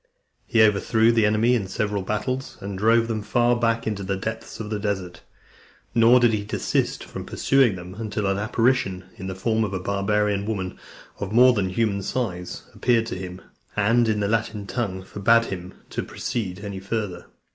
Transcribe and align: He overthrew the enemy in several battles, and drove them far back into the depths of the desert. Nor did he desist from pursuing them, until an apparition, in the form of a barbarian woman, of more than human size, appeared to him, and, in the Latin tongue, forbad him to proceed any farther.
He 0.47 0.63
overthrew 0.63 1.11
the 1.11 1.27
enemy 1.27 1.53
in 1.53 1.67
several 1.67 2.01
battles, 2.01 2.57
and 2.59 2.75
drove 2.75 3.07
them 3.07 3.21
far 3.21 3.55
back 3.55 3.85
into 3.85 4.01
the 4.01 4.17
depths 4.17 4.59
of 4.59 4.71
the 4.71 4.79
desert. 4.79 5.21
Nor 5.93 6.19
did 6.19 6.33
he 6.33 6.43
desist 6.43 7.03
from 7.03 7.23
pursuing 7.23 7.75
them, 7.75 7.93
until 7.93 8.25
an 8.25 8.39
apparition, 8.39 9.03
in 9.17 9.27
the 9.27 9.35
form 9.35 9.63
of 9.63 9.75
a 9.75 9.79
barbarian 9.79 10.47
woman, 10.47 10.79
of 11.19 11.31
more 11.31 11.53
than 11.53 11.69
human 11.69 12.01
size, 12.01 12.63
appeared 12.73 13.05
to 13.05 13.15
him, 13.15 13.41
and, 13.75 14.07
in 14.09 14.21
the 14.21 14.27
Latin 14.27 14.65
tongue, 14.65 15.03
forbad 15.03 15.45
him 15.45 15.75
to 15.91 16.01
proceed 16.01 16.61
any 16.63 16.79
farther. 16.79 17.27